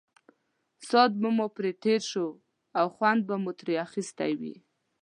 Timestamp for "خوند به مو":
2.95-3.51